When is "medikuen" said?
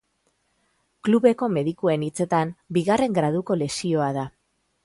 1.59-2.07